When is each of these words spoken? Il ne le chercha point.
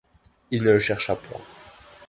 Il 0.49 0.63
ne 0.63 0.71
le 0.71 0.79
chercha 0.79 1.15
point. 1.15 1.41